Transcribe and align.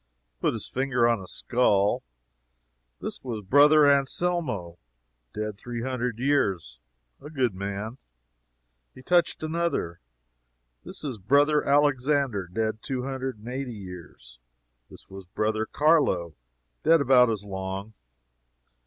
He 0.31 0.37
put 0.41 0.53
his 0.53 0.67
finger 0.67 1.07
on 1.07 1.21
a 1.21 1.27
skull. 1.27 2.01
"This 3.01 3.23
was 3.23 3.43
Brother 3.43 3.85
Anselmo 3.87 4.79
dead 5.31 5.59
three 5.59 5.83
hundred 5.83 6.17
years 6.17 6.79
a 7.21 7.29
good 7.29 7.53
man." 7.53 7.99
He 8.95 9.03
touched 9.03 9.43
another. 9.43 9.99
"This 10.83 11.03
was 11.03 11.19
Brother 11.19 11.63
Alexander 11.63 12.47
dead 12.51 12.79
two 12.81 13.03
hundred 13.03 13.37
and 13.37 13.47
eighty 13.47 13.75
years. 13.75 14.39
This 14.89 15.07
was 15.07 15.27
Brother 15.27 15.67
Carlo 15.67 16.33
dead 16.81 16.99
about 16.99 17.29
as 17.29 17.43
long." 17.43 17.93